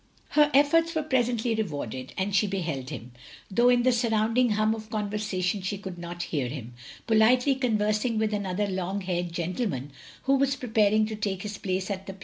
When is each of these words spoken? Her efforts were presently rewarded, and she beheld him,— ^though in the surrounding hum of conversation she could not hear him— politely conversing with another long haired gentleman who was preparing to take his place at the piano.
Her 0.29 0.49
efforts 0.55 0.95
were 0.95 1.03
presently 1.03 1.53
rewarded, 1.53 2.11
and 2.17 2.35
she 2.35 2.47
beheld 2.47 2.89
him,— 2.89 3.11
^though 3.53 3.71
in 3.71 3.83
the 3.83 3.91
surrounding 3.91 4.53
hum 4.53 4.73
of 4.73 4.89
conversation 4.89 5.61
she 5.61 5.77
could 5.77 5.99
not 5.99 6.23
hear 6.23 6.47
him— 6.47 6.73
politely 7.05 7.53
conversing 7.53 8.17
with 8.17 8.33
another 8.33 8.65
long 8.65 9.01
haired 9.01 9.31
gentleman 9.31 9.91
who 10.23 10.37
was 10.37 10.55
preparing 10.55 11.05
to 11.05 11.15
take 11.15 11.43
his 11.43 11.59
place 11.59 11.91
at 11.91 12.07
the 12.07 12.13
piano. 12.13 12.19